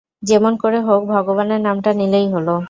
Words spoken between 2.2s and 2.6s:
হল।